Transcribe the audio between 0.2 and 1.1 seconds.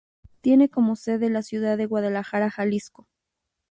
Tiene como